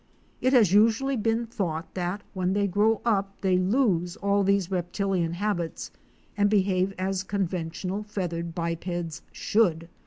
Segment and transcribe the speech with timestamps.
[0.41, 5.33] It has usually been thought that when they grow up they lose all these reptilian
[5.33, 5.91] habits
[6.35, 9.89] and behave as conventional feath ered bipeds should.